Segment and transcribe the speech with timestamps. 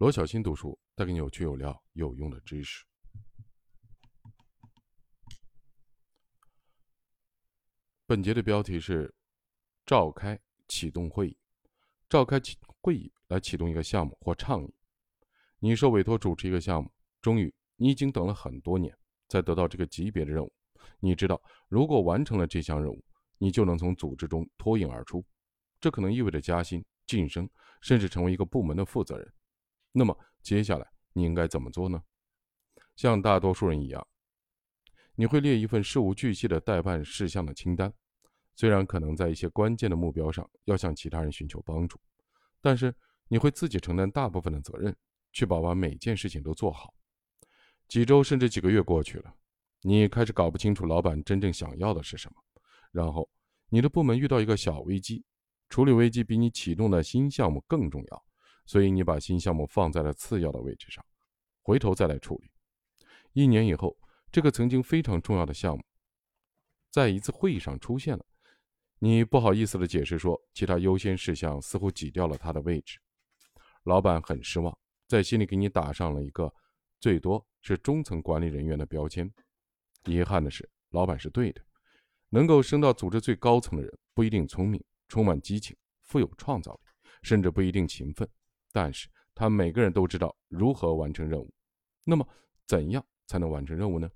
[0.00, 2.86] 罗小新读书带给你有趣有料有用的知识。
[8.06, 9.14] 本节的标题是：
[9.84, 11.36] 召开启动会议。
[12.08, 14.74] 召开启会议来启动一个项目或倡议。
[15.58, 16.90] 你受委托主持一个项目，
[17.20, 18.96] 终于你已经等了很多年，
[19.28, 20.50] 才得到这个级别的任务。
[20.98, 21.38] 你知道，
[21.68, 23.04] 如果完成了这项任务，
[23.36, 25.22] 你就能从组织中脱颖而出，
[25.78, 27.46] 这可能意味着加薪、晋升，
[27.82, 29.30] 甚至成为一个部门的负责人。
[29.92, 32.02] 那么接下来你应该怎么做呢？
[32.96, 34.06] 像大多数人一样，
[35.14, 37.92] 你会列一份事无巨细的待办事项的清单。
[38.54, 41.98] 虽然可能在一些关键的目标上要向其他人寻求帮助，
[42.60, 42.94] 但是
[43.28, 44.94] 你会自己承担大部分的责任，
[45.32, 46.92] 确保把每件事情都做好。
[47.88, 49.34] 几周甚至几个月过去了，
[49.80, 52.36] 你开始搞不清楚老板真正想要的是什么。
[52.92, 53.28] 然后，
[53.68, 55.24] 你的部门遇到一个小危机，
[55.70, 58.24] 处理危机比你启动的新项目更重要，
[58.70, 61.04] 所以你把新项目放在了次要的位置上，
[61.60, 62.48] 回头再来处理。
[63.32, 63.98] 一年以后，
[64.30, 65.82] 这个曾经非常重要的项目，
[66.88, 68.24] 在一次会议上出现了。
[69.00, 73.00] 你不好意思的解释说，其他优先事项似乎挤掉了他的位置。
[73.82, 76.54] 老板很失望，在心里给你打上了一个
[77.00, 79.28] 最多是中层管理人员的标签。
[80.04, 81.60] 遗憾的是，老板是对的。
[82.28, 86.80] 能够升到组织最高层的人不一定聪明、充满激情、富有创造力，
[87.24, 88.28] 甚至不一定勤奋，
[88.72, 91.52] 但是他每个人都知道如何完成任务。
[92.04, 92.26] 那么，
[92.66, 94.10] 怎样才能完成任务呢？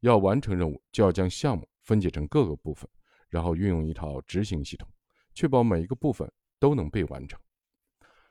[0.00, 2.88] 要完成任务，就要将项目分解成各个部分。
[3.28, 4.88] 然后运用一套执行系统，
[5.34, 7.38] 确保每一个部分都能被完成。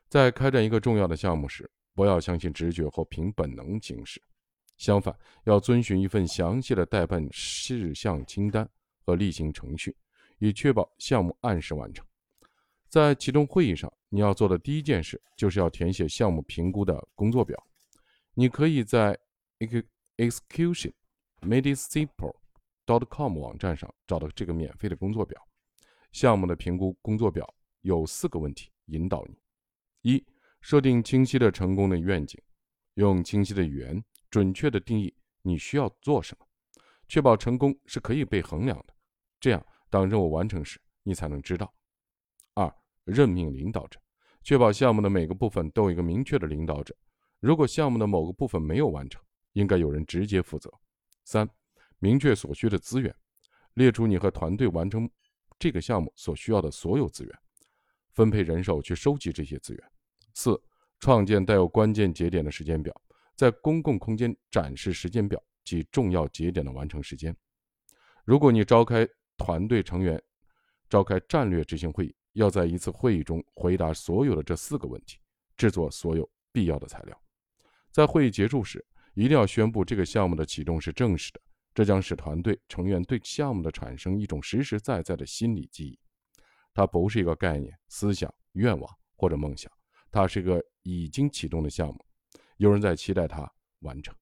[0.10, 4.22] 在开展一个重要的项目时，不要相信直觉或凭本能行事，
[4.76, 8.70] 相反，要遵循一份详细的代办事项清单
[9.06, 9.96] 和例行程序，
[10.40, 12.06] 以确保项目按时完成。
[12.90, 17.64] 在启动会议上，你要做的第一件事就是要填写项目评估的工作表。
[18.34, 19.18] 你可以在
[20.18, 20.92] execution
[21.42, 22.36] made it simple。
[22.88, 25.40] dot.com 网站上找到这个免费的工作表。
[26.12, 27.48] 项目的评估工作表
[27.82, 29.38] 有四个问题引导你：
[30.02, 30.26] 一、
[30.60, 32.42] 设定清晰的成功的愿景，
[32.96, 35.14] 用清晰的语言准确的定义
[35.44, 36.48] 你需要做什么，
[37.08, 38.96] 确保成功是可以被衡量的。
[39.40, 41.72] 这样，当任务完成时，你才能知道。
[43.10, 44.00] 任命领导者，
[44.44, 46.96] 确保项目的每个部分都有一个明确的领导者。
[47.40, 49.22] 如果项目的某个部分没有完成，
[49.54, 50.72] 应该有人直接负责。
[51.24, 51.50] 三、
[52.00, 53.14] 明确所需的资源，
[53.74, 55.10] 列出你和团队完成
[55.58, 57.40] 这个项目所需要的所有资源，
[58.12, 59.84] 分配人手去收集这些资源。
[60.34, 60.62] 四、
[61.00, 62.94] 创建带有关键节点的时间表，
[63.36, 67.36] 在公共空间展示时间表及重要节点的完成时间。
[68.26, 70.22] 如果你召开团队成员
[70.90, 75.20] 召开战略执行会议，要在一次会议中回答所有的这四个问题，
[75.58, 77.22] 制作所有必要的材料。
[77.92, 78.84] 在会议结束时，
[79.14, 81.42] 一定要宣布这个项目的启动是正式的。
[81.74, 86.00] 这将使团队成员对项目的产生一种实实在在的心理记忆。
[86.74, 89.70] 它不是一个概念、思想、愿望或者梦想，
[90.10, 92.06] 它是一个已经启动的项目，
[92.56, 94.16] 有人在期待它完成。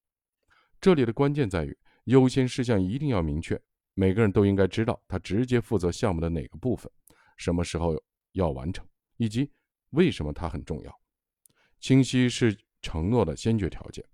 [0.80, 3.60] 这里的关键在于优先事项一定要明确，
[3.94, 6.90] 每个人都应该知道他直接负责项目的哪个部分，
[7.36, 8.00] 什么时候
[8.38, 9.50] 要完成，以及
[9.90, 11.00] 为什么它很重要。
[11.80, 14.04] 清晰是承诺的先决条件，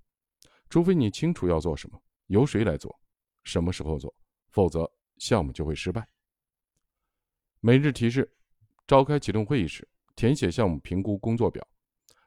[0.68, 2.98] 除非你清楚要做什么，由谁来做。
[3.44, 4.14] 什么时候做，
[4.48, 6.08] 否则项目就会失败。
[7.60, 8.34] 每日提示：
[8.86, 9.86] 召开启动会议时，
[10.16, 11.66] 填写项目评估工作表，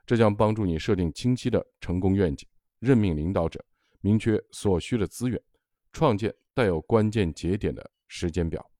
[0.05, 2.47] 这将帮助你设定清晰的成功愿景，
[2.79, 3.63] 任命领导者，
[4.01, 5.41] 明确所需的资源，
[5.91, 8.71] 创建带有关键节点的时间表。